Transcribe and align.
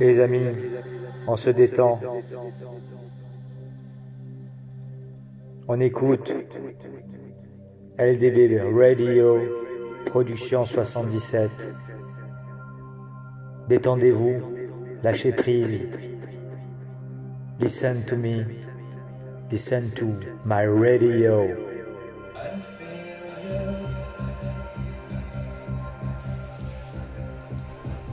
Les 0.00 0.20
amis, 0.20 0.40
on 1.26 1.36
se 1.36 1.50
détend. 1.50 2.00
On 5.68 5.78
écoute 5.80 6.32
LDB 7.98 8.58
Radio, 8.74 9.38
production 10.06 10.64
77. 10.64 11.68
Détendez-vous, 13.68 14.36
lâchez 15.04 15.32
prise. 15.32 15.86
Listen 17.60 18.02
to 18.06 18.16
me, 18.16 18.44
listen 19.50 19.90
to 19.94 20.06
my 20.44 20.66
radio. 20.66 21.48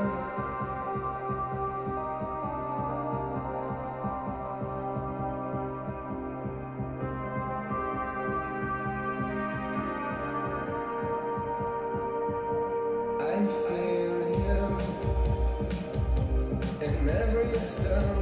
in 16.87 17.09
every 17.09 17.53
step. 17.53 18.16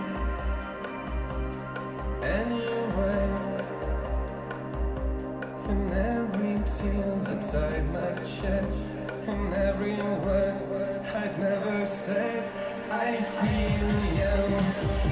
anyway. 2.24 3.58
And 5.70 6.27
tears 6.80 7.24
inside 7.28 7.88
my 7.94 8.12
chest 8.24 8.70
And 9.28 9.54
every 9.54 9.96
word 9.96 10.56
I've 11.16 11.38
never 11.40 11.86
said 11.86 12.44
I 12.92 13.22
feel 13.22 13.96
you 14.14 15.07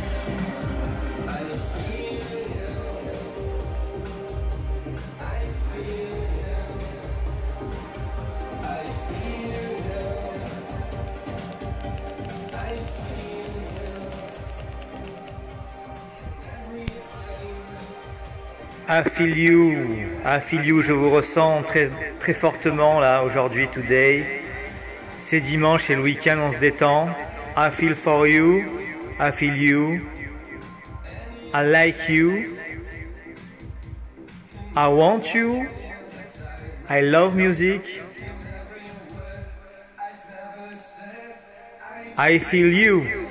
I 18.87 19.01
feel 19.01 19.35
you, 19.35 20.09
I 20.23 20.39
feel 20.39 20.63
you, 20.63 20.83
je 20.83 20.91
vous 20.91 21.09
ressens 21.09 21.63
très, 21.63 21.89
fortement 22.35 22.99
là 22.99 23.23
aujourd'hui, 23.23 23.67
today. 23.67 24.43
C'est 25.19 25.39
dimanche 25.39 25.89
et 25.89 25.95
le 25.95 26.03
week-end, 26.03 26.37
on 26.39 26.51
se 26.51 26.59
détend. 26.59 27.09
I 27.57 27.71
feel 27.71 27.95
for 27.95 28.27
you, 28.27 28.63
I 29.19 29.31
feel 29.31 29.57
you, 29.57 30.01
I 31.55 31.63
like 31.67 32.09
you, 32.09 32.43
I 34.77 34.87
want 34.89 35.33
you, 35.33 35.65
I 36.87 37.01
love 37.01 37.33
music, 37.35 37.81
I 42.19 42.37
feel 42.37 42.71
you. 42.71 43.24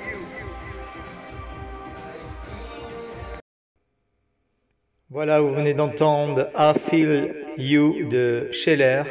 Voilà, 5.15 5.39
vous 5.39 5.53
venez 5.55 5.73
d'entendre 5.73 6.49
I 6.57 6.73
Feel 6.77 7.33
You 7.57 8.05
de 8.09 8.49
Scheller, 8.51 9.03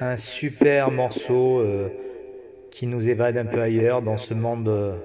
un 0.00 0.16
super 0.16 0.90
morceau 0.90 1.60
euh, 1.60 1.86
qui 2.72 2.88
nous 2.88 3.08
évade 3.08 3.38
un 3.38 3.44
peu 3.44 3.60
ailleurs 3.60 4.02
dans 4.02 4.16
ce 4.16 4.34
monde 4.34 4.66
euh, 4.68 4.96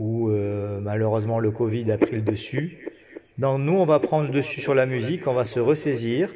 où 0.00 0.28
euh, 0.28 0.80
malheureusement 0.80 1.38
le 1.38 1.52
Covid 1.52 1.92
a 1.92 1.98
pris 1.98 2.16
le 2.16 2.22
dessus. 2.22 2.88
Donc 3.38 3.60
nous, 3.60 3.78
on 3.78 3.84
va 3.84 4.00
prendre 4.00 4.26
le 4.26 4.34
dessus 4.34 4.60
sur 4.60 4.74
la 4.74 4.86
musique, 4.86 5.28
on 5.28 5.34
va 5.34 5.44
se 5.44 5.60
ressaisir 5.60 6.30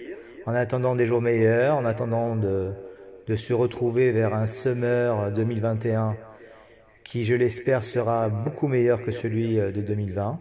en 0.47 0.55
attendant 0.55 0.94
des 0.94 1.06
jours 1.06 1.20
meilleurs, 1.20 1.75
en 1.75 1.85
attendant 1.85 2.37
de, 2.37 2.70
de 3.26 3.35
se 3.35 3.52
retrouver 3.52 4.12
vers 4.12 4.32
un 4.32 4.47
summer 4.47 5.32
2021 5.32 6.14
qui, 7.02 7.25
je 7.25 7.35
l'espère, 7.35 7.82
sera 7.82 8.29
beaucoup 8.29 8.69
meilleur 8.69 9.02
que 9.02 9.11
celui 9.11 9.56
de 9.56 9.81
2020 9.82 10.38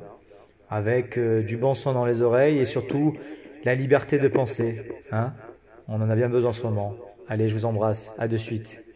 avec 0.69 1.18
euh, 1.18 1.42
du 1.42 1.57
bon 1.57 1.74
son 1.74 1.94
dans 1.94 2.06
les 2.06 2.21
oreilles 2.21 2.60
et 2.60 2.66
surtout 2.66 3.16
la 3.66 3.75
liberté 3.75 4.19
de 4.19 4.27
penser. 4.27 4.83
Hein 5.12 5.33
On 5.88 5.95
en 6.01 6.10
a 6.10 6.16
bien 6.16 6.30
besoin 6.30 6.51
en 6.51 6.54
ce 6.54 6.63
moment. 6.63 6.95
Allez, 7.27 7.50
je 7.50 7.56
vous 7.56 7.66
embrasse. 7.66 8.13
À 8.18 8.27
de 8.27 8.38
suite. 8.38 8.88